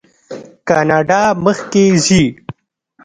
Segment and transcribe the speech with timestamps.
[0.67, 2.23] کاناډا مخکې ځي.